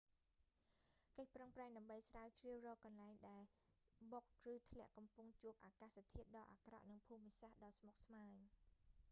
[1.17, 3.53] កិច្ចប្រឹងប្រែងដើម្បីស្រាវជ្រាវរកកន្លែងដែលដែ
[4.03, 8.33] លបុកឬធ្លាក់កំពុងជួបអាកាសធាតុដ៏អាក្រក់និងភូមិសាស្ត្រដ៏ស្មុគស្មាញ